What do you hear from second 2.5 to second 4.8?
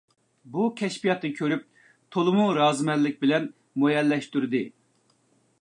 رازىمەنلىك بىلەن مۇئەييەنلەشتۈردى.